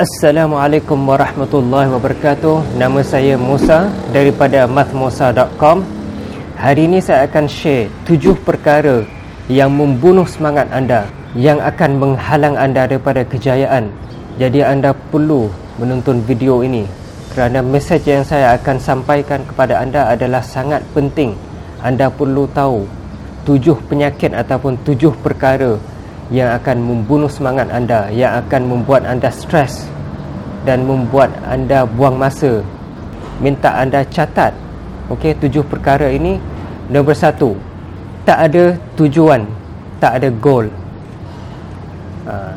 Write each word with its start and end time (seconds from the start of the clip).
Assalamualaikum 0.00 0.96
warahmatullahi 0.96 1.92
wabarakatuh. 1.92 2.80
Nama 2.80 3.04
saya 3.04 3.36
Musa 3.36 3.92
daripada 4.16 4.64
mathmusa.com 4.64 5.84
Hari 6.56 6.88
ini 6.88 7.04
saya 7.04 7.28
akan 7.28 7.44
share 7.44 7.92
tujuh 8.08 8.32
perkara 8.40 9.04
yang 9.52 9.68
membunuh 9.68 10.24
semangat 10.24 10.72
anda 10.72 11.04
Yang 11.36 11.60
akan 11.68 12.00
menghalang 12.00 12.56
anda 12.56 12.88
daripada 12.88 13.28
kejayaan. 13.28 13.92
Jadi 14.40 14.64
anda 14.64 14.96
perlu 14.96 15.52
menonton 15.76 16.24
video 16.24 16.64
ini 16.64 16.88
Kerana 17.36 17.60
mesej 17.60 18.00
yang 18.08 18.24
saya 18.24 18.56
akan 18.56 18.80
sampaikan 18.80 19.44
kepada 19.44 19.84
anda 19.84 20.08
adalah 20.08 20.40
sangat 20.40 20.80
penting. 20.96 21.36
Anda 21.84 22.08
perlu 22.08 22.48
tahu 22.48 22.88
tujuh 23.44 23.76
penyakit 23.84 24.32
ataupun 24.32 24.80
tujuh 24.80 25.12
perkara 25.20 25.76
yang 26.30 26.54
akan 26.54 26.78
membunuh 26.78 27.26
semangat 27.26 27.66
anda 27.74 28.06
yang 28.14 28.38
akan 28.46 28.70
membuat 28.70 29.02
anda 29.02 29.28
stres 29.34 29.90
dan 30.62 30.86
membuat 30.86 31.34
anda 31.42 31.82
buang 31.82 32.14
masa. 32.14 32.62
Minta 33.42 33.74
anda 33.74 34.06
catat. 34.06 34.54
Okey 35.10 35.34
tujuh 35.42 35.66
perkara 35.66 36.06
ini. 36.06 36.38
Nombor 36.90 37.18
satu 37.18 37.54
tak 38.22 38.50
ada 38.50 38.74
tujuan 38.94 39.42
tak 39.98 40.22
ada 40.22 40.28
goal. 40.38 40.70
Ha, 42.30 42.54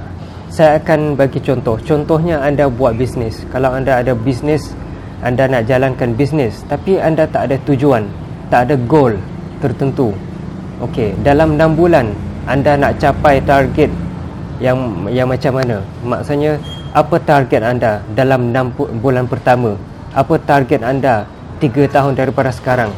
saya 0.53 0.77
akan 0.77 1.17
bagi 1.17 1.41
contoh. 1.41 1.81
Contohnya 1.81 2.45
anda 2.45 2.69
buat 2.69 2.93
bisnes. 2.93 3.41
Kalau 3.49 3.73
anda 3.73 4.05
ada 4.05 4.13
bisnes 4.13 4.69
anda 5.25 5.47
nak 5.47 5.65
jalankan 5.65 6.13
bisnes 6.13 6.61
tapi 6.67 6.99
anda 6.99 7.23
tak 7.25 7.49
ada 7.49 7.57
tujuan 7.65 8.05
tak 8.53 8.69
ada 8.69 8.75
goal 8.85 9.17
tertentu. 9.57 10.13
Okey 10.83 11.17
dalam 11.25 11.57
6 11.57 11.79
bulan 11.79 12.11
anda 12.43 12.75
nak 12.75 12.99
capai 12.99 13.39
target 13.39 13.87
yang 14.59 15.07
yang 15.07 15.27
macam 15.31 15.63
mana? 15.63 15.79
Maksudnya 16.03 16.59
apa 16.91 17.15
target 17.23 17.61
anda 17.63 18.03
dalam 18.13 18.51
6 18.51 18.99
bulan 18.99 19.25
pertama? 19.25 19.79
Apa 20.11 20.35
target 20.43 20.83
anda 20.83 21.23
3 21.63 21.87
tahun 21.87 22.13
daripada 22.19 22.51
sekarang? 22.51 22.91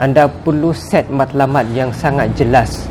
Anda 0.00 0.26
perlu 0.26 0.74
set 0.74 1.06
matlamat 1.12 1.70
yang 1.70 1.94
sangat 1.94 2.32
jelas 2.34 2.88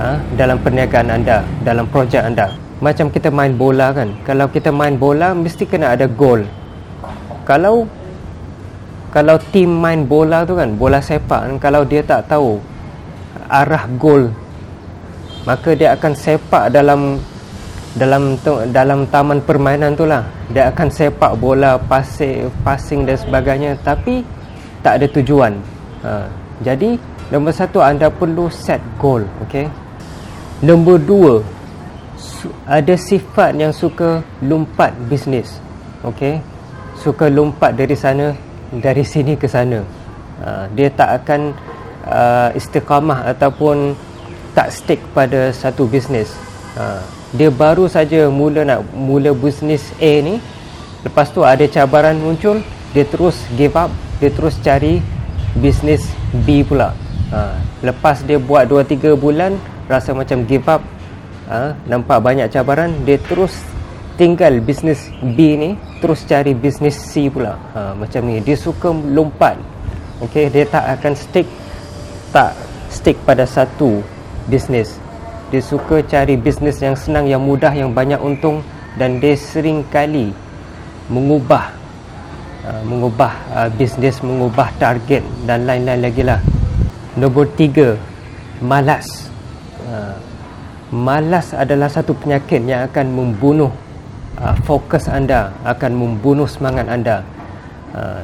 ha, 0.00 0.16
dalam 0.40 0.56
perniagaan 0.62 1.12
anda 1.12 1.44
dalam 1.66 1.84
projek 1.90 2.24
anda. 2.24 2.48
Macam 2.80 3.12
kita 3.12 3.28
main 3.28 3.52
bola 3.52 3.92
kan? 3.92 4.08
Kalau 4.24 4.48
kita 4.48 4.72
main 4.72 4.96
bola 4.96 5.36
mesti 5.36 5.68
kena 5.68 5.92
ada 5.92 6.08
goal. 6.08 6.48
Kalau 7.44 7.84
kalau 9.12 9.36
tim 9.52 9.68
main 9.68 10.06
bola 10.06 10.48
tu 10.48 10.56
kan 10.56 10.70
bola 10.78 11.02
sepak 11.02 11.44
kan, 11.44 11.54
kalau 11.60 11.82
dia 11.84 12.00
tak 12.00 12.30
tahu 12.30 12.62
arah 13.50 13.84
gol 13.98 14.30
maka 15.48 15.72
dia 15.72 15.96
akan 15.96 16.12
sepak 16.12 16.68
dalam 16.68 17.16
dalam 17.96 18.38
dalam 18.70 19.02
taman 19.10 19.42
permainan 19.42 19.98
tu 19.98 20.06
lah 20.06 20.22
dia 20.54 20.70
akan 20.70 20.88
sepak 20.94 21.34
bola 21.42 21.74
passing 21.90 22.46
passing 22.62 23.02
dan 23.02 23.18
sebagainya 23.18 23.74
tapi 23.82 24.22
tak 24.78 25.02
ada 25.02 25.06
tujuan 25.10 25.58
ha. 26.06 26.30
jadi 26.62 26.94
nombor 27.34 27.50
satu 27.50 27.82
anda 27.82 28.06
perlu 28.06 28.46
set 28.46 28.78
goal 28.94 29.26
okay? 29.42 29.66
nombor 30.62 31.02
dua 31.02 31.34
ada 32.62 32.94
sifat 32.94 33.58
yang 33.58 33.74
suka 33.74 34.22
lompat 34.38 34.94
bisnes 35.10 35.58
okay? 36.06 36.38
suka 36.94 37.26
lompat 37.26 37.74
dari 37.74 37.98
sana 37.98 38.30
dari 38.70 39.02
sini 39.02 39.34
ke 39.34 39.50
sana 39.50 39.82
ha. 40.46 40.70
dia 40.70 40.94
tak 40.94 41.26
akan 41.26 41.50
uh, 42.06 42.48
istiqamah 42.54 43.34
ataupun 43.34 43.98
tak 44.54 44.74
stick 44.74 45.00
pada 45.14 45.54
satu 45.54 45.86
bisnes. 45.86 46.30
Ha, 46.74 47.02
dia 47.34 47.50
baru 47.50 47.86
saja 47.86 48.26
mula 48.30 48.66
nak 48.66 48.82
mula 48.94 49.30
bisnes 49.34 49.94
A 50.02 50.12
ni, 50.22 50.42
lepas 51.06 51.30
tu 51.30 51.46
ada 51.46 51.62
cabaran 51.70 52.18
muncul, 52.18 52.62
dia 52.90 53.06
terus 53.06 53.38
give 53.54 53.74
up, 53.78 53.90
dia 54.18 54.30
terus 54.30 54.58
cari 54.62 54.98
bisnes 55.58 56.06
B 56.46 56.62
pula. 56.66 56.94
Ha, 57.30 57.54
lepas 57.86 58.22
dia 58.26 58.38
buat 58.38 58.66
2 58.66 58.82
3 58.86 59.14
bulan 59.14 59.54
rasa 59.86 60.14
macam 60.14 60.42
give 60.46 60.66
up, 60.66 60.82
ha, 61.46 61.74
nampak 61.86 62.18
banyak 62.18 62.50
cabaran, 62.50 62.90
dia 63.06 63.18
terus 63.18 63.54
tinggal 64.18 64.58
bisnes 64.60 65.10
B 65.22 65.54
ni, 65.56 65.70
terus 66.02 66.26
cari 66.26 66.54
bisnes 66.54 66.98
C 66.98 67.30
pula. 67.30 67.58
Ha, 67.74 67.94
macam 67.94 68.26
ni, 68.26 68.42
dia 68.42 68.58
suka 68.58 68.90
lompat. 68.90 69.58
Okey, 70.20 70.52
dia 70.52 70.68
tak 70.68 70.84
akan 71.00 71.16
stick 71.16 71.48
tak 72.30 72.54
stick 72.92 73.18
pada 73.26 73.42
satu 73.48 74.02
bisnes. 74.46 74.96
Dia 75.50 75.60
suka 75.60 76.00
cari 76.06 76.38
bisnes 76.38 76.78
yang 76.78 76.94
senang 76.94 77.26
yang 77.26 77.42
mudah 77.42 77.74
yang 77.74 77.90
banyak 77.90 78.22
untung 78.22 78.62
dan 78.94 79.18
dia 79.18 79.34
sering 79.34 79.82
kali 79.90 80.30
mengubah 81.10 81.74
uh, 82.64 82.82
mengubah 82.86 83.32
uh, 83.50 83.68
bisnes 83.74 84.22
mengubah 84.22 84.70
target 84.78 85.26
dan 85.44 85.66
lain-lain 85.66 86.00
lagi 86.00 86.22
lah. 86.22 86.40
Nombor 87.18 87.50
tiga 87.58 87.98
malas. 88.62 89.26
Uh, 89.82 90.14
malas 90.94 91.50
adalah 91.50 91.90
satu 91.90 92.14
penyakit 92.14 92.62
yang 92.62 92.86
akan 92.86 93.10
membunuh 93.10 93.74
uh, 94.38 94.54
fokus 94.62 95.10
anda 95.10 95.50
akan 95.66 95.92
membunuh 95.98 96.46
semangat 96.46 96.86
anda. 96.86 97.26
Uh, 97.90 98.22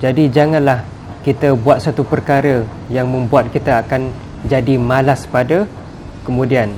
jadi 0.00 0.28
janganlah 0.28 0.84
kita 1.24 1.56
buat 1.58 1.82
satu 1.82 2.06
perkara 2.06 2.62
yang 2.86 3.10
membuat 3.10 3.50
kita 3.50 3.82
akan 3.82 4.14
jadi 4.44 4.76
malas 4.76 5.24
pada 5.24 5.64
kemudian 6.28 6.68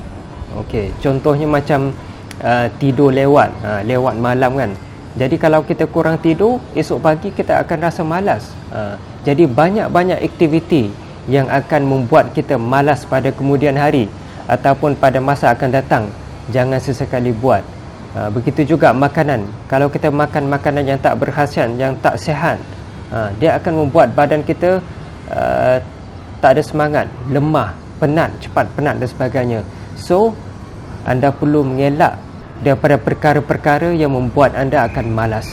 okey 0.63 0.95
contohnya 1.03 1.51
macam 1.51 1.91
uh, 2.43 2.71
tidur 2.79 3.11
lewat 3.11 3.51
uh, 3.67 3.83
lewat 3.83 4.15
malam 4.19 4.55
kan. 4.55 4.73
Jadi 5.19 5.35
kalau 5.35 5.67
kita 5.67 5.91
kurang 5.91 6.23
tidur 6.23 6.63
esok 6.79 7.03
pagi 7.03 7.35
kita 7.35 7.59
akan 7.67 7.79
rasa 7.83 8.07
malas 8.07 8.55
uh, 8.71 8.95
jadi 9.27 9.51
banyak-banyak 9.51 10.23
aktiviti 10.23 10.95
yang 11.27 11.51
akan 11.51 11.85
membuat 11.85 12.31
kita 12.33 12.55
malas 12.55 13.03
pada 13.05 13.35
kemudian 13.35 13.75
hari 13.75 14.07
ataupun 14.47 14.95
pada 14.97 15.19
masa 15.19 15.53
akan 15.53 15.69
datang 15.75 16.05
jangan 16.49 16.81
sesekali 16.81 17.35
buat. 17.35 17.61
Uh, 18.17 18.33
begitu 18.33 18.65
juga 18.65 18.95
makanan. 18.97 19.45
Kalau 19.69 19.93
kita 19.93 20.09
makan 20.09 20.49
makanan 20.49 20.87
yang 20.87 20.97
tak 21.03 21.21
berkhasiat 21.21 21.77
yang 21.77 21.93
tak 22.01 22.17
sihat 22.17 22.57
uh, 23.13 23.29
dia 23.37 23.59
akan 23.61 23.85
membuat 23.85 24.17
badan 24.17 24.41
kita 24.41 24.81
uh, 25.29 25.77
tak 26.39 26.59
ada 26.59 26.63
semangat, 26.63 27.07
lemah, 27.31 27.75
penat, 27.99 28.31
cepat 28.39 28.71
penat 28.75 28.99
dan 29.03 29.09
sebagainya. 29.11 29.61
So, 29.99 30.35
anda 31.03 31.35
perlu 31.35 31.67
mengelak 31.67 32.19
daripada 32.63 32.99
perkara-perkara 32.99 33.95
yang 33.95 34.15
membuat 34.15 34.55
anda 34.55 34.87
akan 34.87 35.07
malas. 35.11 35.47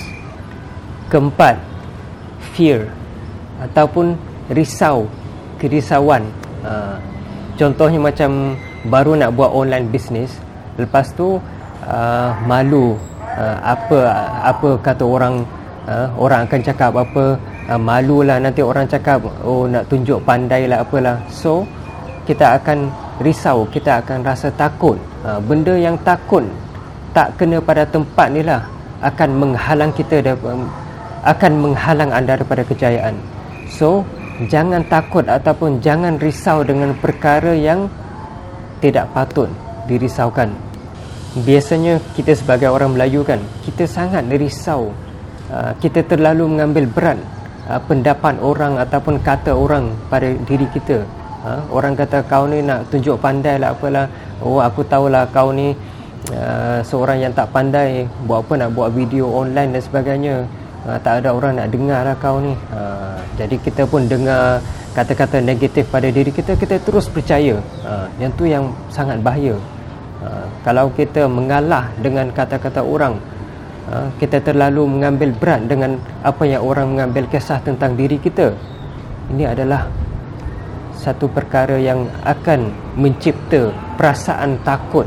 Keempat, 1.10 1.62
fear 2.54 2.90
ataupun 3.62 4.18
risau, 4.50 5.10
kerisauan. 5.62 6.26
Ha, 6.66 6.98
contohnya 7.58 8.02
macam 8.02 8.58
baru 8.90 9.18
nak 9.18 9.34
buat 9.34 9.54
online 9.54 9.90
business, 9.90 10.38
lepas 10.78 11.14
tu 11.14 11.38
uh, 11.86 12.30
malu 12.46 12.98
uh, 13.38 13.58
apa 13.62 13.98
apa 14.46 14.70
kata 14.82 15.04
orang 15.06 15.46
uh, 15.90 16.08
orang 16.18 16.46
akan 16.46 16.62
cakap 16.62 16.92
apa 16.94 17.40
uh, 17.70 17.80
malulah 17.80 18.38
nanti 18.38 18.62
orang 18.62 18.86
cakap 18.86 19.26
oh 19.42 19.66
nak 19.66 19.90
tunjuk 19.90 20.22
pandai 20.22 20.70
lah 20.70 20.86
apalah. 20.86 21.22
So 21.30 21.66
kita 22.26 22.58
akan 22.62 22.90
risau 23.22 23.66
kita 23.70 24.02
akan 24.02 24.26
rasa 24.26 24.52
takut. 24.54 24.98
Uh, 25.26 25.42
benda 25.42 25.74
yang 25.74 25.98
takut 26.06 26.46
tak 27.16 27.34
kena 27.40 27.64
pada 27.64 27.88
tempat 27.88 28.28
ni 28.30 28.44
lah 28.44 28.68
akan 29.00 29.30
menghalang 29.38 29.92
kita 29.96 30.20
um, 30.44 30.68
akan 31.26 31.52
menghalang 31.58 32.12
anda 32.14 32.38
daripada 32.38 32.62
kejayaan. 32.66 33.16
So 33.72 34.06
jangan 34.46 34.86
takut 34.86 35.26
ataupun 35.26 35.80
jangan 35.82 36.20
risau 36.20 36.62
dengan 36.62 36.94
perkara 37.00 37.56
yang 37.56 37.88
tidak 38.84 39.10
patut 39.16 39.50
dirisaukan. 39.88 40.52
Biasanya 41.36 42.00
kita 42.16 42.32
sebagai 42.32 42.72
orang 42.72 42.96
Melayu 42.96 43.24
kan 43.24 43.40
kita 43.64 43.88
sangat 43.88 44.28
risau. 44.32 44.92
Uh, 45.46 45.72
kita 45.78 46.02
terlalu 46.02 46.58
mengambil 46.58 46.90
berat 46.90 47.20
uh, 47.70 47.82
pendapat 47.86 48.38
orang 48.42 48.78
ataupun 48.82 49.22
kata 49.22 49.52
orang 49.54 49.94
pada 50.10 50.32
diri 50.46 50.68
kita. 50.72 51.06
Uh, 51.46 51.62
orang 51.70 51.94
kata 51.94 52.26
kau 52.26 52.50
ni 52.50 52.66
nak 52.66 52.90
tunjuk 52.90 53.22
pandai 53.22 53.62
lah 53.62 53.70
apalah 53.70 54.10
oh 54.42 54.58
aku 54.58 54.82
tahulah 54.82 55.30
kau 55.30 55.54
ni 55.54 55.78
uh, 56.34 56.82
seorang 56.82 57.22
yang 57.22 57.34
tak 57.38 57.54
pandai 57.54 58.10
buat 58.26 58.42
apa 58.42 58.66
nak 58.66 58.70
buat 58.74 58.90
video 58.94 59.30
online 59.30 59.78
dan 59.78 59.82
sebagainya. 59.82 60.36
Uh, 60.86 60.98
tak 61.02 61.22
ada 61.22 61.34
orang 61.34 61.58
nak 61.58 61.70
dengar 61.74 62.02
lah 62.06 62.16
kau 62.18 62.38
ni. 62.42 62.54
Uh, 62.74 63.18
jadi 63.38 63.56
kita 63.62 63.90
pun 63.90 64.06
dengar 64.06 64.62
kata-kata 64.96 65.44
negatif 65.44 65.86
pada 65.92 66.08
diri 66.08 66.32
kita 66.32 66.58
kita 66.58 66.82
terus 66.82 67.10
percaya. 67.10 67.58
Uh, 67.86 68.06
yang 68.22 68.32
tu 68.34 68.46
yang 68.50 68.70
sangat 68.90 69.22
bahaya. 69.22 69.58
Uh, 70.22 70.46
kalau 70.66 70.90
kita 70.94 71.30
mengalah 71.30 71.90
dengan 72.02 72.30
kata-kata 72.34 72.82
orang 72.82 73.22
ha, 73.90 74.10
kita 74.18 74.42
terlalu 74.42 74.86
mengambil 74.86 75.30
berat 75.36 75.66
dengan 75.70 75.98
apa 76.26 76.44
yang 76.46 76.62
orang 76.66 76.98
mengambil 76.98 77.30
kisah 77.30 77.62
tentang 77.62 77.94
diri 77.94 78.18
kita. 78.18 78.54
Ini 79.34 79.54
adalah 79.58 79.90
satu 80.96 81.30
perkara 81.30 81.78
yang 81.78 82.08
akan 82.24 82.72
mencipta 82.98 83.70
perasaan 83.98 84.62
takut 84.66 85.06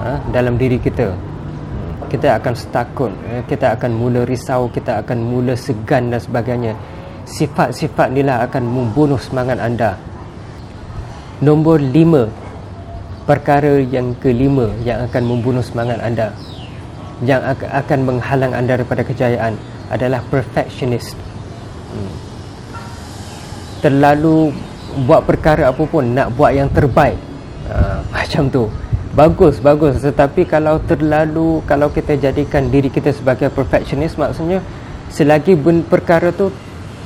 ha, 0.00 0.20
dalam 0.32 0.56
diri 0.60 0.76
kita. 0.76 1.12
Kita 2.12 2.36
akan 2.36 2.52
setakut 2.52 3.08
eh, 3.32 3.40
kita 3.48 3.72
akan 3.72 3.96
mula 3.96 4.28
risau 4.28 4.68
kita 4.68 5.00
akan 5.00 5.16
mula 5.16 5.56
segan 5.56 6.12
dan 6.12 6.20
sebagainya. 6.20 6.76
Sifat-sifat 7.24 8.12
inilah 8.12 8.44
akan 8.44 8.68
membunuh 8.68 9.16
semangat 9.16 9.56
anda. 9.56 9.96
Nombor 11.40 11.80
lima 11.80 12.28
perkara 13.24 13.80
yang 13.80 14.12
kelima 14.20 14.68
yang 14.84 15.08
akan 15.08 15.22
membunuh 15.24 15.64
semangat 15.64 16.02
anda 16.04 16.34
yang 17.22 17.40
akan 17.54 17.98
menghalang 18.02 18.52
anda 18.52 18.74
daripada 18.74 19.06
kejayaan 19.06 19.54
adalah 19.88 20.20
perfectionist. 20.26 21.14
Hmm. 21.92 22.14
terlalu 23.84 24.48
buat 25.04 25.28
perkara 25.28 25.68
apa 25.68 25.84
pun 25.84 26.16
nak 26.16 26.32
buat 26.32 26.56
yang 26.56 26.70
terbaik. 26.72 27.18
Ha, 27.68 28.00
macam 28.14 28.48
tu. 28.48 28.64
Bagus 29.12 29.60
bagus. 29.60 30.00
Tetapi 30.00 30.48
kalau 30.48 30.80
terlalu 30.80 31.60
kalau 31.68 31.92
kita 31.92 32.16
jadikan 32.16 32.72
diri 32.72 32.88
kita 32.88 33.12
sebagai 33.12 33.52
perfectionist 33.52 34.16
maksudnya 34.16 34.64
selagi 35.12 35.52
benda 35.52 35.84
perkara 35.84 36.32
tu 36.32 36.48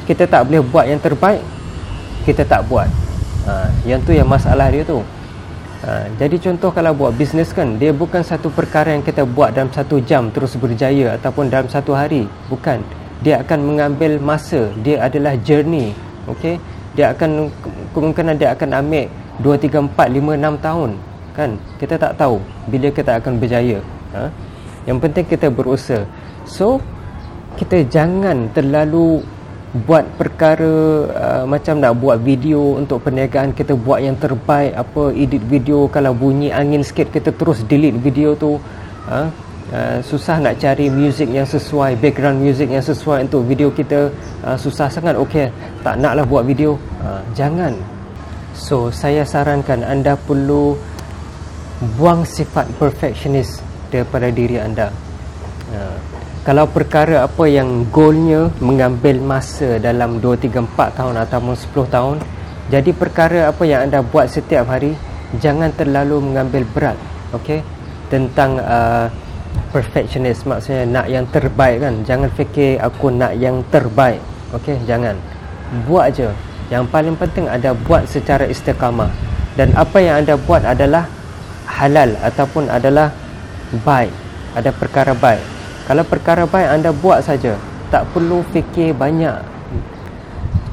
kita 0.07 0.31
tak 0.31 0.47
boleh 0.47 0.63
buat 0.63 0.87
yang 0.87 1.03
terbaik 1.03 1.43
kita 2.23 2.47
tak 2.47 2.63
buat. 2.71 2.87
Ha, 3.47 3.67
yang 3.83 3.99
tu 4.07 4.15
yang 4.15 4.31
masalah 4.31 4.71
dia 4.71 4.87
tu 4.87 5.03
ha, 5.85 6.09
jadi 6.17 6.37
contoh 6.41 6.71
kalau 6.73 6.97
buat 6.97 7.13
bisnes 7.13 7.53
kan 7.53 7.77
dia 7.77 7.93
bukan 7.93 8.25
satu 8.25 8.49
perkara 8.49 8.97
yang 8.97 9.05
kita 9.05 9.27
buat 9.27 9.53
dalam 9.53 9.69
satu 9.69 10.01
jam 10.01 10.33
terus 10.33 10.57
berjaya 10.57 11.19
ataupun 11.21 11.53
dalam 11.53 11.69
satu 11.69 11.93
hari. 11.93 12.25
Bukan. 12.49 12.81
Dia 13.21 13.41
akan 13.41 13.65
mengambil 13.65 14.21
masa. 14.21 14.73
Dia 14.81 15.09
adalah 15.09 15.37
journey 15.41 15.93
okey? 16.31 16.59
Dia 16.97 17.13
akan 17.13 17.51
kemungkinan 17.93 18.35
dia 18.41 18.53
akan 18.57 18.71
ambil 18.83 19.07
2 19.45 19.69
3 19.69 19.93
4 19.93 20.17
5 20.17 20.41
6 20.41 20.67
tahun 20.67 20.91
kan? 21.37 21.51
Kita 21.77 21.95
tak 22.01 22.13
tahu 22.17 22.41
bila 22.73 22.89
kita 22.89 23.21
akan 23.21 23.33
berjaya 23.37 23.79
ha? 24.17 24.33
yang 24.89 24.99
penting 24.99 25.27
kita 25.29 25.53
berusaha. 25.53 26.09
So 26.49 26.81
kita 27.57 27.85
jangan 27.89 28.49
terlalu 28.53 29.21
buat 29.75 30.07
perkara 30.15 30.75
uh, 31.11 31.45
macam 31.45 31.83
nak 31.83 31.99
buat 31.99 32.23
video 32.23 32.79
untuk 32.79 33.03
perniagaan 33.03 33.51
kita 33.51 33.75
buat 33.75 33.99
yang 33.99 34.15
terbaik 34.15 34.73
apa 34.79 35.11
edit 35.11 35.43
video 35.43 35.91
kalau 35.91 36.15
bunyi 36.15 36.55
angin 36.55 36.87
sikit 36.87 37.11
kita 37.11 37.35
terus 37.35 37.67
delete 37.67 37.99
video 37.99 38.39
tu. 38.39 38.57
Ha? 39.11 39.47
uh, 39.73 39.99
susah 40.03 40.39
nak 40.39 40.59
cari 40.61 40.87
music 40.87 41.31
yang 41.31 41.47
sesuai 41.47 41.99
background 41.99 42.39
music 42.39 42.71
yang 42.71 42.85
sesuai 42.85 43.27
untuk 43.27 43.43
video 43.47 43.73
kita. 43.73 44.13
Uh, 44.45 44.59
susah 44.59 44.87
sangat 44.87 45.19
okey 45.19 45.51
tak 45.83 45.99
naklah 45.99 46.27
buat 46.27 46.47
video. 46.47 46.79
Uh, 47.03 47.23
jangan. 47.35 47.75
So 48.57 48.89
saya 48.89 49.27
sarankan 49.27 49.83
anda 49.85 50.17
perlu 50.17 50.79
buang 51.99 52.25
sifat 52.25 52.71
perfectionist 52.81 53.61
daripada 53.93 54.31
diri 54.33 54.57
anda. 54.63 54.89
Uh, 55.75 56.16
kalau 56.47 56.63
perkara 56.71 57.27
apa 57.27 57.51
yang 57.51 57.91
goalnya 57.91 58.55
mengambil 58.63 59.19
masa 59.19 59.83
dalam 59.83 60.23
2, 60.23 60.47
3, 60.47 60.63
4 60.63 60.95
tahun 60.95 61.15
ataupun 61.27 61.59
10 61.59 61.91
tahun 61.91 62.17
jadi 62.71 62.91
perkara 62.95 63.51
apa 63.51 63.67
yang 63.67 63.91
anda 63.91 63.99
buat 63.99 64.31
setiap 64.31 64.71
hari 64.71 64.95
jangan 65.43 65.75
terlalu 65.75 66.23
mengambil 66.23 66.63
berat 66.71 66.95
okay? 67.35 67.67
tentang 68.07 68.63
uh, 68.63 69.11
perfectionist 69.75 70.47
maksudnya 70.47 70.87
nak 70.87 71.07
yang 71.11 71.27
terbaik 71.35 71.83
kan? 71.83 71.95
Jangan 72.07 72.31
fikir 72.31 72.79
aku 72.79 73.11
nak 73.11 73.35
yang 73.35 73.67
terbaik 73.75 74.23
okay? 74.55 74.79
jangan. 74.87 75.19
Buat 75.87 76.15
je. 76.15 76.31
Yang 76.71 76.85
paling 76.95 77.15
penting 77.19 77.47
ada 77.51 77.75
buat 77.75 78.07
secara 78.07 78.47
istiqamah. 78.47 79.11
Dan 79.59 79.75
apa 79.75 79.99
yang 79.99 80.23
anda 80.23 80.39
buat 80.39 80.63
adalah 80.63 81.11
halal 81.67 82.15
ataupun 82.23 82.71
adalah 82.71 83.11
baik. 83.83 84.15
Ada 84.55 84.71
perkara 84.71 85.11
baik 85.15 85.56
kalau 85.87 86.03
perkara 86.03 86.43
baik 86.45 86.69
anda 86.69 86.91
buat 86.91 87.23
saja 87.23 87.55
tak 87.89 88.03
perlu 88.11 88.43
fikir 88.51 88.93
banyak 88.93 89.39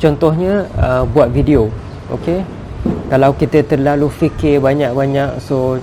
contohnya 0.01 0.65
uh, 0.75 1.05
buat 1.05 1.29
video 1.29 1.69
okey 2.09 2.41
kalau 3.07 3.31
kita 3.37 3.63
terlalu 3.63 4.09
fikir 4.09 4.59
banyak-banyak 4.59 5.39
so 5.39 5.79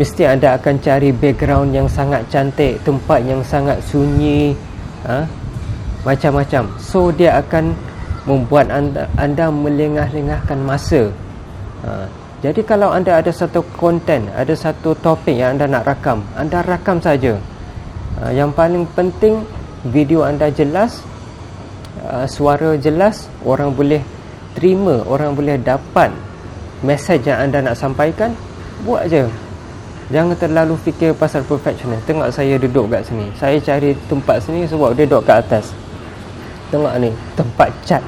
mesti 0.00 0.24
anda 0.24 0.56
akan 0.56 0.78
cari 0.80 1.12
background 1.12 1.74
yang 1.74 1.90
sangat 1.90 2.24
cantik 2.32 2.80
tempat 2.86 3.20
yang 3.26 3.42
sangat 3.44 3.82
sunyi 3.84 4.56
ha? 5.04 5.26
macam-macam 6.06 6.70
so 6.80 7.12
dia 7.12 7.36
akan 7.42 7.74
membuat 8.24 8.70
anda, 8.72 9.04
anda 9.18 9.50
melengah-lengahkan 9.50 10.58
masa 10.62 11.10
ha? 11.84 12.06
Jadi 12.44 12.60
kalau 12.68 12.92
anda 12.92 13.16
ada 13.16 13.32
satu 13.32 13.64
konten, 13.80 14.28
ada 14.30 14.52
satu 14.52 14.92
topik 15.00 15.34
yang 15.34 15.56
anda 15.56 15.66
nak 15.66 15.88
rakam, 15.88 16.20
anda 16.36 16.60
rakam 16.62 17.00
saja. 17.00 17.40
Uh, 18.16 18.32
yang 18.32 18.48
paling 18.52 18.88
penting 18.96 19.44
video 19.92 20.24
anda 20.24 20.48
jelas, 20.48 21.04
uh, 22.00 22.24
suara 22.24 22.74
jelas, 22.80 23.28
orang 23.44 23.76
boleh 23.76 24.00
terima, 24.56 25.04
orang 25.04 25.36
boleh 25.36 25.60
dapat 25.60 26.08
mesej 26.80 27.20
yang 27.28 27.44
anda 27.48 27.60
nak 27.60 27.76
sampaikan, 27.76 28.32
buat 28.88 29.04
je. 29.08 29.28
Jangan 30.08 30.38
terlalu 30.38 30.78
fikir 30.80 31.12
pasal 31.18 31.42
perfectionist. 31.42 32.06
Tengok 32.06 32.30
saya 32.30 32.54
duduk 32.56 32.88
kat 32.88 33.02
sini. 33.04 33.26
Saya 33.36 33.58
cari 33.58 33.90
tempat 34.06 34.38
sini 34.38 34.62
sebab 34.62 34.94
dia 34.94 35.02
duduk 35.02 35.26
kat 35.26 35.42
atas. 35.42 35.74
Tengok 36.70 36.94
ni, 37.02 37.10
tempat 37.34 37.68
cat. 37.82 38.02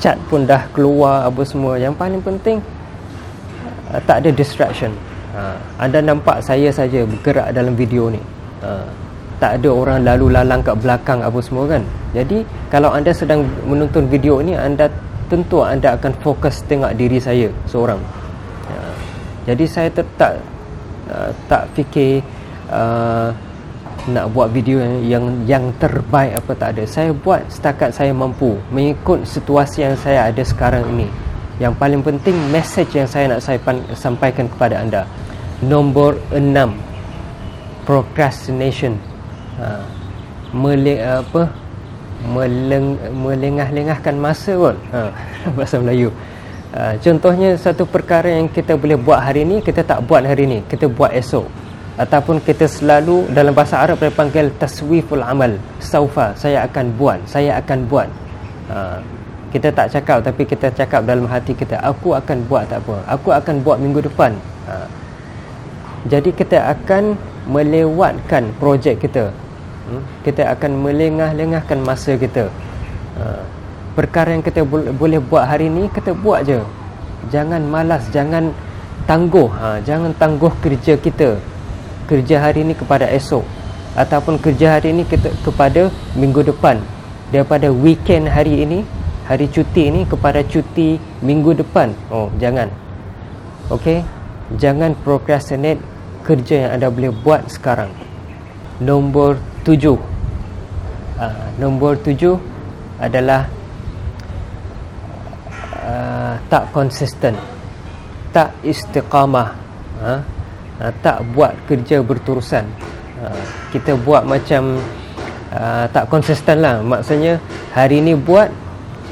Cat 0.00 0.16
pun 0.32 0.48
dah 0.48 0.64
keluar 0.72 1.28
apa 1.28 1.44
semua. 1.44 1.76
Yang 1.76 1.94
paling 2.00 2.22
penting 2.24 2.58
uh, 3.92 4.00
tak 4.08 4.24
ada 4.24 4.30
distraction 4.32 4.90
anda 5.78 6.02
nampak 6.02 6.42
saya 6.42 6.66
saja 6.74 7.06
bergerak 7.06 7.54
dalam 7.54 7.78
video 7.78 8.10
ni 8.10 8.18
tak 9.38 9.62
ada 9.62 9.70
orang 9.70 10.02
lalu 10.02 10.34
lalang 10.34 10.60
kat 10.66 10.76
belakang 10.82 11.22
apa 11.22 11.38
semua 11.38 11.64
kan. 11.70 11.82
Jadi 12.14 12.42
kalau 12.68 12.90
anda 12.90 13.14
sedang 13.14 13.46
menonton 13.64 14.10
video 14.10 14.42
ni 14.42 14.58
anda 14.58 14.90
tentu 15.30 15.62
anda 15.62 15.94
akan 15.94 16.12
fokus 16.18 16.62
tengok 16.66 16.90
diri 16.98 17.22
saya 17.22 17.46
seorang. 17.70 18.02
Uh, 18.66 18.94
jadi 19.46 19.64
saya 19.70 19.88
tetap 19.94 20.42
uh, 21.06 21.30
tak 21.46 21.70
fikir 21.78 22.20
uh, 22.74 23.30
nak 24.08 24.32
buat 24.32 24.48
video 24.48 24.80
yang, 25.04 25.44
yang 25.44 25.64
terbaik 25.76 26.40
apa 26.40 26.52
tak 26.56 26.68
ada. 26.74 26.82
Saya 26.88 27.12
buat 27.12 27.44
setakat 27.52 27.92
saya 27.92 28.10
mampu 28.10 28.56
mengikut 28.72 29.22
situasi 29.28 29.84
yang 29.84 29.94
saya 30.00 30.32
ada 30.32 30.42
sekarang 30.42 30.82
ini. 30.96 31.06
Yang 31.58 31.74
paling 31.76 32.02
penting 32.06 32.36
message 32.48 32.94
yang 32.96 33.06
saya 33.10 33.36
nak 33.36 33.42
saya 33.44 33.58
sampaikan 33.92 34.48
kepada 34.48 34.80
anda. 34.80 35.02
Nombor 35.60 36.16
enam 36.30 36.78
procrastination 37.84 38.96
ha, 39.58 39.82
mele, 40.54 40.94
apa? 41.02 41.50
Meleng, 42.18 42.98
melengah-lengahkan 43.14 44.14
masa 44.18 44.58
pun 44.58 44.74
ha, 44.90 45.14
bahasa 45.56 45.78
Melayu. 45.78 46.10
Ha, 46.74 46.98
contohnya 47.00 47.54
satu 47.56 47.86
perkara 47.88 48.28
yang 48.28 48.50
kita 48.50 48.76
boleh 48.76 48.98
buat 48.98 49.22
hari 49.22 49.46
ini 49.46 49.64
kita 49.64 49.86
tak 49.86 50.04
buat 50.04 50.26
hari 50.26 50.44
ini 50.44 50.58
kita 50.66 50.90
buat 50.90 51.14
esok. 51.14 51.46
Ataupun 51.98 52.38
kita 52.38 52.70
selalu 52.70 53.26
dalam 53.34 53.50
bahasa 53.50 53.82
Arab 53.82 53.98
kita 53.98 54.14
panggil 54.14 54.54
taswiful 54.58 55.22
amal. 55.22 55.58
Saufa 55.82 56.34
saya 56.38 56.66
akan 56.66 56.86
buat 56.94 57.18
saya 57.26 57.58
akan 57.58 57.78
buat. 57.86 58.08
Ha, 58.70 59.02
kita 59.48 59.72
tak 59.72 59.88
cakap 59.94 60.18
tapi 60.20 60.42
kita 60.44 60.66
cakap 60.74 61.00
dalam 61.08 61.24
hati 61.24 61.56
kita 61.56 61.80
aku 61.80 62.12
akan 62.18 62.44
buat 62.46 62.66
tak 62.66 62.84
apa. 62.84 62.96
Aku 63.14 63.30
akan 63.30 63.62
buat 63.62 63.78
minggu 63.78 64.04
depan. 64.04 64.34
Ha. 64.68 64.84
jadi 66.04 66.28
kita 66.28 66.60
akan 66.76 67.16
melewatkan 67.48 68.52
projek 68.60 69.00
kita 69.00 69.32
hmm? 69.88 70.02
kita 70.22 70.52
akan 70.52 70.84
melengah-lengahkan 70.84 71.78
masa 71.80 72.14
kita. 72.20 72.52
Ha. 73.18 73.42
perkara 73.98 74.30
yang 74.30 74.46
kita 74.46 74.62
boleh 74.94 75.18
buat 75.18 75.42
hari 75.42 75.66
ini 75.66 75.90
kita 75.90 76.14
buat 76.14 76.46
je. 76.46 76.62
Jangan 77.34 77.66
malas 77.66 78.06
jangan 78.14 78.54
tangguh. 79.08 79.50
Ha. 79.50 79.82
jangan 79.82 80.14
tangguh 80.14 80.52
kerja 80.62 80.94
kita. 81.00 81.40
Kerja 82.06 82.36
hari 82.40 82.62
ini 82.62 82.78
kepada 82.78 83.08
esok. 83.10 83.42
Ataupun 83.98 84.38
kerja 84.38 84.78
hari 84.78 84.94
ini 84.94 85.02
kita 85.02 85.34
kepada 85.42 85.90
minggu 86.14 86.46
depan. 86.46 86.78
Daripada 87.34 87.68
weekend 87.68 88.30
hari 88.30 88.62
ini 88.62 88.86
hari 89.28 89.44
cuti 89.52 89.92
ni 89.92 90.00
kepada 90.08 90.40
cuti 90.40 90.96
minggu 91.20 91.58
depan. 91.58 91.92
Oh 92.08 92.32
jangan. 92.40 92.72
Okey? 93.68 94.00
Jangan 94.56 94.96
procrastinate 95.04 95.76
kerja 96.24 96.64
yang 96.64 96.70
anda 96.80 96.88
boleh 96.88 97.12
buat 97.12 97.44
sekarang. 97.52 97.92
Nombor 98.80 99.36
tujuh. 99.68 100.00
Uh, 101.20 101.46
nombor 101.60 102.00
tujuh 102.00 102.40
adalah 102.96 103.44
uh, 105.84 106.40
tak 106.48 106.70
konsisten 106.72 107.36
tak 108.32 108.54
istiqamah 108.62 109.48
uh, 109.98 110.20
uh, 110.78 110.92
tak 111.02 111.24
buat 111.34 111.58
kerja 111.66 112.00
berterusan. 112.04 112.64
Uh, 113.18 113.42
kita 113.74 113.98
buat 113.98 114.22
macam 114.22 114.78
uh, 115.52 115.84
tak 115.90 116.06
konsisten 116.06 116.62
lah. 116.62 116.80
Maksudnya 116.84 117.42
hari 117.74 117.98
ni 117.98 118.14
buat 118.14 118.52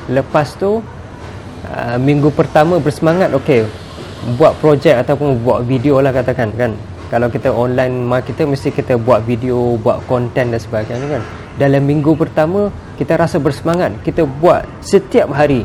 lepas 0.06 0.54
tu 0.54 0.78
uh, 1.66 1.96
minggu 1.98 2.30
pertama 2.30 2.78
bersemangat 2.78 3.34
okey 3.34 3.66
buat 4.38 4.54
projek 4.62 5.02
ataupun 5.02 5.42
buat 5.42 5.66
video 5.66 5.98
lah 5.98 6.14
katakan 6.14 6.50
kan 6.54 6.72
kalau 7.06 7.30
kita 7.30 7.54
online 7.54 8.02
marketer 8.02 8.50
mesti 8.50 8.74
kita 8.74 8.98
buat 8.98 9.22
video 9.22 9.78
buat 9.78 10.02
konten 10.10 10.50
dan 10.50 10.58
sebagainya 10.58 11.18
kan. 11.18 11.22
Dalam 11.54 11.86
minggu 11.86 12.18
pertama 12.18 12.74
kita 12.98 13.14
rasa 13.14 13.38
bersemangat. 13.38 13.94
Kita 14.02 14.26
buat 14.26 14.66
setiap 14.82 15.30
hari. 15.30 15.62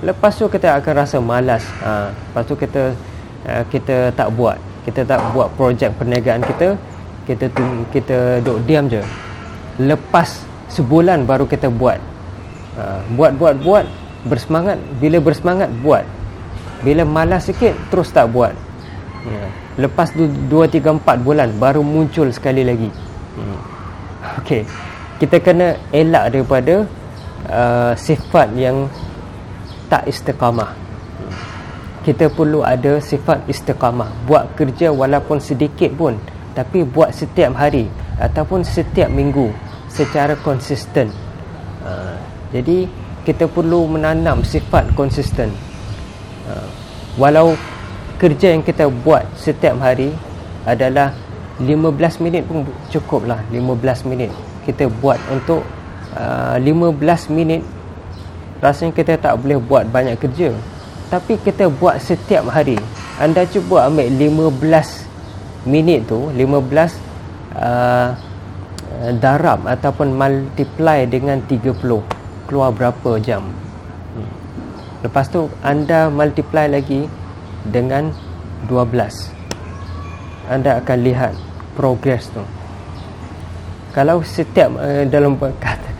Lepas 0.00 0.40
tu 0.40 0.48
kita 0.48 0.80
akan 0.80 0.92
rasa 0.96 1.20
malas. 1.20 1.60
Ha, 1.84 2.08
lepas 2.08 2.42
tu 2.48 2.56
kita 2.56 2.96
uh, 3.44 3.64
kita 3.68 4.16
tak 4.16 4.32
buat. 4.32 4.56
Kita 4.88 5.04
tak 5.04 5.20
buat 5.36 5.52
projek 5.60 5.92
perniagaan 6.00 6.40
kita. 6.40 6.72
Kita 7.28 7.44
tu, 7.52 7.62
kita 7.92 8.40
duduk 8.40 8.64
diam 8.64 8.88
je. 8.88 9.04
Lepas 9.76 10.40
sebulan 10.72 11.28
baru 11.28 11.44
kita 11.44 11.68
buat. 11.68 12.00
Ha, 12.80 13.04
buat 13.12 13.36
buat 13.36 13.60
buat. 13.60 13.84
Bersemangat. 14.24 14.80
Bila 14.96 15.20
bersemangat 15.20 15.68
buat. 15.84 16.08
Bila 16.80 17.04
malas 17.04 17.44
sikit 17.44 17.76
terus 17.92 18.08
tak 18.08 18.32
buat. 18.32 18.56
Ya. 19.28 19.44
Lepas 19.80 20.12
2 20.12 20.46
3 20.46 21.00
4 21.00 21.26
bulan 21.26 21.48
baru 21.56 21.80
muncul 21.80 22.28
sekali 22.28 22.62
lagi. 22.62 22.90
Hmm. 23.40 23.60
okey. 24.44 24.62
Kita 25.20 25.36
kena 25.40 25.76
elak 25.92 26.32
daripada 26.32 26.84
uh, 27.48 27.92
sifat 27.96 28.52
yang 28.56 28.88
tak 29.88 30.08
istiqamah. 30.08 30.76
Kita 32.00 32.32
perlu 32.32 32.64
ada 32.64 32.96
sifat 33.00 33.44
istiqamah. 33.44 34.08
Buat 34.24 34.56
kerja 34.56 34.88
walaupun 34.88 35.40
sedikit 35.40 35.92
pun 35.92 36.16
tapi 36.56 36.82
buat 36.82 37.14
setiap 37.14 37.54
hari 37.54 37.86
ataupun 38.20 38.64
setiap 38.64 39.08
minggu 39.08 39.52
secara 39.88 40.36
konsisten. 40.40 41.12
Uh, 41.84 42.16
jadi 42.50 42.88
kita 43.24 43.46
perlu 43.46 43.86
menanam 43.86 44.42
sifat 44.42 44.88
konsisten. 44.96 45.52
Uh, 46.48 46.68
walau 47.20 47.54
kerja 48.20 48.52
yang 48.52 48.60
kita 48.60 48.92
buat 48.92 49.24
setiap 49.40 49.80
hari 49.80 50.12
adalah 50.68 51.16
15 51.56 52.20
minit 52.20 52.44
pun 52.44 52.68
cukup 52.92 53.24
lah 53.24 53.40
15 53.48 54.04
minit 54.04 54.28
kita 54.64 54.92
buat 55.00 55.18
untuk 55.32 55.64
uh, 56.14 56.56
15 56.60 57.00
minit. 57.32 57.64
Rasanya 58.60 58.92
kita 58.92 59.16
tak 59.16 59.40
boleh 59.40 59.56
buat 59.56 59.88
banyak 59.88 60.20
kerja. 60.20 60.52
Tapi 61.08 61.40
kita 61.40 61.72
buat 61.72 61.98
setiap 61.98 62.46
hari. 62.52 62.76
Anda 63.18 63.48
cuba 63.48 63.88
ambil 63.88 64.06
15 64.06 65.66
minit 65.68 66.08
tu 66.08 66.30
15 66.32 66.96
uh, 67.56 68.08
darab 69.20 69.64
ataupun 69.64 70.12
multiply 70.12 71.04
dengan 71.08 71.40
30 71.44 71.76
keluar 72.48 72.70
berapa 72.72 73.20
jam. 73.20 73.44
Hmm. 74.10 74.30
lepas 75.06 75.30
tu 75.30 75.46
anda 75.62 76.10
multiply 76.10 76.66
lagi 76.66 77.06
dengan 77.68 78.14
12 78.68 79.40
anda 80.50 80.82
akan 80.82 80.98
lihat 81.06 81.32
progress 81.78 82.26
tu. 82.34 82.42
Kalau 83.94 84.18
setiap 84.26 84.74
uh, 84.74 85.06
dalam 85.06 85.38
kata 85.62 85.90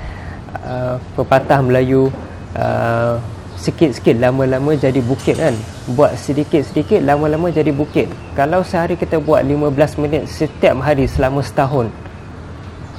uh, 0.66 0.94
pepatah 1.14 1.62
Melayu 1.62 2.10
uh, 2.58 3.14
sikit-sikit 3.54 4.18
lama-lama 4.18 4.74
jadi 4.74 4.98
bukit 4.98 5.38
kan? 5.38 5.54
Buat 5.94 6.18
sedikit-sedikit 6.18 6.98
lama-lama 7.06 7.54
jadi 7.54 7.70
bukit. 7.70 8.10
Kalau 8.34 8.66
sehari 8.66 8.98
kita 8.98 9.22
buat 9.22 9.46
15 9.46 10.02
minit 10.02 10.26
setiap 10.26 10.74
hari 10.82 11.06
selama 11.06 11.46
setahun 11.46 11.86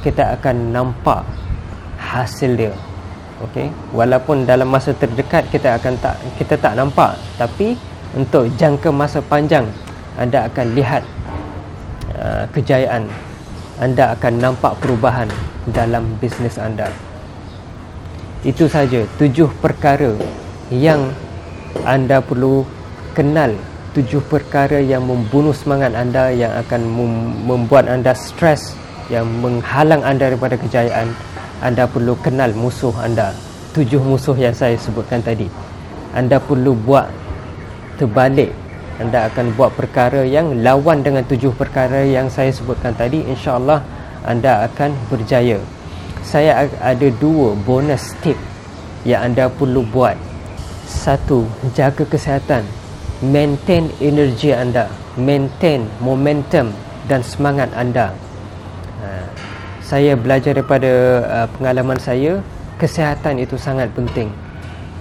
kita 0.08 0.39
akan 0.39 0.72
nampak 0.72 1.27
hasil 2.00 2.56
dia. 2.56 2.74
Okey? 3.44 3.68
Walaupun 3.91 4.48
dalam 4.48 4.72
masa 4.72 4.96
terdekat 4.96 5.51
kita 5.51 5.75
akan 5.75 6.00
tak 6.00 6.15
kita 6.39 6.56
tak 6.56 6.74
nampak. 6.77 7.18
Tapi 7.36 7.90
untuk 8.18 8.51
jangka 8.60 8.89
masa 8.91 9.24
panjang 9.24 9.68
anda 10.20 10.48
akan 10.51 10.68
lihat 10.75 11.03
uh, 12.15 12.44
kejayaan 12.51 13.08
anda 13.82 14.13
akan 14.13 14.38
nampak 14.38 14.77
perubahan 14.77 15.25
dalam 15.74 16.06
bisnes 16.22 16.62
anda. 16.62 16.86
Itu 18.46 18.70
saja 18.70 19.06
tujuh 19.18 19.50
perkara 19.58 20.13
yang 20.70 21.10
anda 21.82 22.22
perlu 22.22 22.62
kenal. 23.18 23.58
Tujuh 23.91 24.24
perkara 24.30 24.80
yang 24.80 25.03
membunuh 25.03 25.51
semangat 25.51 25.91
anda 25.98 26.32
yang 26.32 26.53
akan 26.62 26.82
membuat 27.44 27.91
anda 27.91 28.15
stres 28.15 28.77
yang 29.12 29.27
menghalang 29.44 30.06
anda 30.06 30.32
daripada 30.32 30.56
kejayaan. 30.56 31.12
Anda 31.65 31.89
perlu 31.89 32.13
kenal 32.22 32.53
musuh 32.53 32.94
anda. 33.01 33.34
Tujuh 33.74 34.00
musuh 34.00 34.38
yang 34.38 34.53
saya 34.53 34.77
sebutkan 34.77 35.25
tadi. 35.25 35.50
Anda 36.13 36.38
perlu 36.38 36.74
buat 36.74 37.10
terbalik. 38.00 38.53
Anda 39.01 39.25
akan 39.33 39.57
buat 39.57 39.74
perkara 39.74 40.21
yang 40.21 40.62
lawan 40.62 41.01
dengan 41.01 41.25
tujuh 41.25 41.57
perkara 41.57 42.05
yang 42.05 42.29
saya 42.29 42.53
sebutkan 42.53 42.93
tadi. 42.93 43.25
Insyaallah 43.25 43.81
anda 44.27 44.69
akan 44.69 44.93
berjaya. 45.10 45.57
Saya 46.21 46.69
ada 46.77 47.07
dua 47.17 47.57
bonus 47.65 48.13
tip 48.21 48.38
yang 49.01 49.33
anda 49.33 49.50
perlu 49.50 49.81
buat. 49.89 50.13
Satu 50.86 51.50
jaga 51.74 52.05
kesihatan. 52.05 52.62
Maintain 53.25 53.89
energi 53.98 54.53
anda. 54.53 54.86
Maintain 55.17 55.89
momentum 55.98 56.69
dan 57.10 57.25
semangat 57.25 57.74
anda. 57.74 58.13
Saya 59.81 60.15
belajar 60.15 60.55
daripada 60.55 60.91
uh, 61.27 61.48
pengalaman 61.57 62.00
saya 62.00 62.39
kesihatan 62.79 63.43
itu 63.43 63.60
sangat 63.60 63.91
penting 63.91 64.31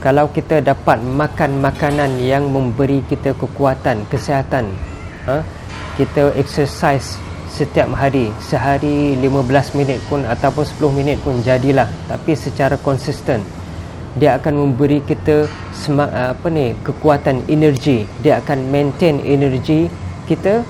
kalau 0.00 0.32
kita 0.32 0.64
dapat 0.64 0.98
makan 1.04 1.60
makanan 1.60 2.16
yang 2.18 2.48
memberi 2.48 3.04
kita 3.04 3.36
kekuatan 3.36 4.08
kesihatan 4.08 4.72
ha? 5.28 5.44
kita 6.00 6.32
exercise 6.40 7.20
setiap 7.52 7.92
hari 7.92 8.32
sehari 8.40 9.14
15 9.20 9.76
minit 9.76 10.00
pun 10.08 10.24
ataupun 10.24 10.64
10 10.64 10.98
minit 10.98 11.16
pun 11.20 11.36
jadilah 11.44 11.86
tapi 12.08 12.32
secara 12.32 12.80
konsisten 12.80 13.44
dia 14.18 14.34
akan 14.40 14.66
memberi 14.66 15.04
kita 15.06 15.46
semak, 15.70 16.10
apa 16.10 16.46
ni 16.50 16.74
kekuatan 16.82 17.46
energi 17.46 18.08
dia 18.24 18.42
akan 18.42 18.72
maintain 18.72 19.22
energi 19.22 19.86
kita 20.26 20.66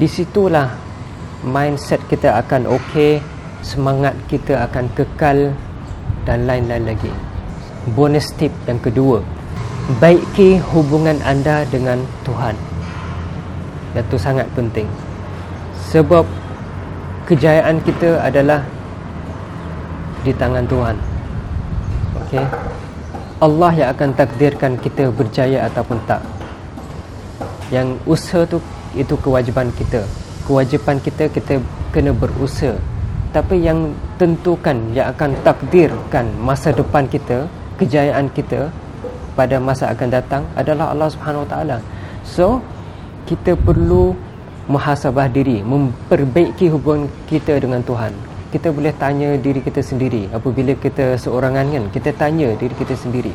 di 0.00 0.08
situlah 0.08 0.90
mindset 1.44 2.00
kita 2.08 2.36
akan 2.40 2.68
okey, 2.68 3.20
semangat 3.64 4.16
kita 4.28 4.64
akan 4.68 4.88
kekal 4.92 5.52
dan 6.28 6.44
lain-lain 6.44 6.84
lagi. 6.94 7.12
Bonus 7.96 8.28
tip 8.36 8.52
yang 8.68 8.76
kedua, 8.76 9.24
baiki 10.00 10.60
hubungan 10.60 11.16
anda 11.24 11.64
dengan 11.72 12.04
Tuhan. 12.28 12.52
Itu 13.96 14.20
sangat 14.20 14.46
penting. 14.52 14.84
Sebab 15.88 16.28
kejayaan 17.24 17.80
kita 17.80 18.20
adalah 18.20 18.60
di 20.20 20.32
tangan 20.36 20.68
Tuhan. 20.68 20.96
Okey. 22.24 22.44
Allah 23.40 23.72
yang 23.72 23.88
akan 23.96 24.12
takdirkan 24.12 24.76
kita 24.76 25.08
berjaya 25.08 25.64
ataupun 25.64 25.96
tak. 26.04 26.20
Yang 27.72 27.96
usaha 28.04 28.44
tu 28.44 28.60
itu 28.94 29.14
kewajiban 29.16 29.70
kita 29.74 30.02
kewajipan 30.50 30.98
kita 30.98 31.30
kita 31.30 31.62
kena 31.94 32.10
berusaha 32.10 32.74
tapi 33.30 33.62
yang 33.62 33.94
tentukan 34.18 34.74
yang 34.90 35.14
akan 35.14 35.30
takdirkan 35.46 36.26
masa 36.42 36.74
depan 36.74 37.06
kita 37.06 37.46
kejayaan 37.80 38.28
kita 38.36 38.68
pada 39.32 39.56
masa 39.56 39.88
akan 39.88 40.08
datang 40.12 40.42
adalah 40.52 40.92
Allah 40.92 41.08
Subhanahu 41.08 41.48
Wa 41.48 41.50
Taala. 41.56 41.78
So 42.22 42.60
kita 43.24 43.56
perlu 43.56 44.12
muhasabah 44.68 45.32
diri 45.32 45.64
memperbaiki 45.64 46.68
hubungan 46.68 47.08
kita 47.24 47.56
dengan 47.56 47.80
Tuhan. 47.80 48.12
Kita 48.52 48.68
boleh 48.68 48.92
tanya 49.00 49.34
diri 49.40 49.64
kita 49.64 49.80
sendiri 49.80 50.28
apabila 50.28 50.76
kita 50.76 51.14
seorangan 51.16 51.66
kan 51.70 51.84
kita 51.94 52.10
tanya 52.18 52.52
diri 52.58 52.74
kita 52.74 52.98
sendiri 52.98 53.30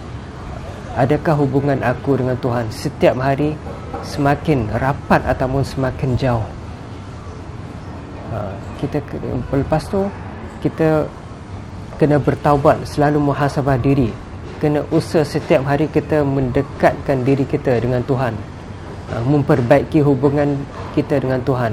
adakah 0.96 1.36
hubungan 1.36 1.84
aku 1.84 2.18
dengan 2.18 2.40
Tuhan? 2.40 2.72
Setiap 2.72 3.20
hari 3.20 3.54
semakin 4.02 4.72
rapat 4.80 5.22
ataupun 5.28 5.62
semakin 5.62 6.16
jauh. 6.16 6.48
Ha, 8.32 8.52
kita 8.80 9.04
lepas 9.52 9.84
tu 9.88 10.08
kita 10.64 11.06
kena 11.96 12.20
bertaubat 12.20 12.84
selalu 12.88 13.32
muhasabah 13.32 13.80
diri 13.80 14.12
kena 14.66 14.82
usaha 14.90 15.22
setiap 15.22 15.62
hari 15.70 15.86
kita 15.86 16.26
mendekatkan 16.26 17.22
diri 17.22 17.46
kita 17.46 17.78
dengan 17.78 18.02
Tuhan. 18.02 18.34
Ha, 19.14 19.22
memperbaiki 19.22 20.02
hubungan 20.02 20.58
kita 20.98 21.22
dengan 21.22 21.38
Tuhan. 21.46 21.70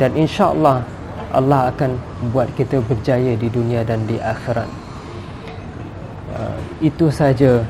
Dan 0.00 0.16
insya-Allah 0.16 0.88
Allah 1.36 1.68
akan 1.68 2.00
buat 2.32 2.48
kita 2.56 2.80
berjaya 2.80 3.36
di 3.36 3.52
dunia 3.52 3.84
dan 3.84 4.08
di 4.08 4.16
akhirat. 4.16 4.64
Ha, 6.32 6.56
itu 6.80 7.12
saja 7.12 7.60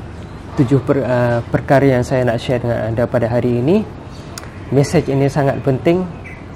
tujuh 0.55 0.79
per, 0.87 1.03
perkara 1.51 1.99
yang 1.99 2.03
saya 2.07 2.23
nak 2.23 2.39
share 2.39 2.63
dengan 2.63 2.95
anda 2.95 3.03
pada 3.03 3.27
hari 3.27 3.59
ini. 3.59 3.83
Mesej 4.71 5.11
ini 5.11 5.27
sangat 5.27 5.59
penting. 5.67 6.07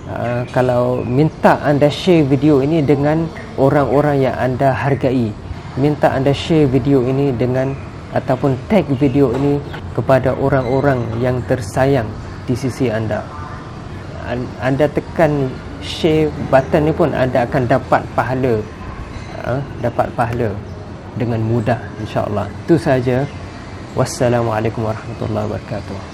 Uh, 0.03 0.47
kalau 0.55 1.03
minta 1.03 1.59
anda 1.63 1.91
share 1.91 2.23
video 2.27 2.63
ini 2.63 2.79
dengan 2.79 3.27
orang-orang 3.59 4.23
yang 4.23 4.35
anda 4.39 4.71
hargai 4.71 5.42
minta 5.79 6.13
anda 6.13 6.33
share 6.33 6.69
video 6.69 7.01
ini 7.05 7.33
dengan 7.33 7.73
ataupun 8.13 8.53
tag 8.69 8.85
video 9.01 9.33
ini 9.33 9.57
kepada 9.97 10.37
orang-orang 10.37 11.01
yang 11.17 11.41
tersayang 11.49 12.05
di 12.45 12.53
sisi 12.53 12.89
anda. 12.93 13.25
Anda 14.61 14.85
tekan 14.87 15.49
share 15.83 16.31
button 16.47 16.87
ni 16.87 16.93
pun 16.95 17.11
anda 17.11 17.43
akan 17.43 17.67
dapat 17.67 18.01
pahala 18.15 18.63
uh, 19.43 19.59
dapat 19.83 20.07
pahala 20.15 20.55
dengan 21.19 21.43
mudah 21.43 21.77
insyaallah 22.01 22.47
itu 22.65 22.79
saja 22.79 23.27
wassalamualaikum 23.93 24.87
warahmatullahi 24.87 25.45
wabarakatuh 25.51 26.12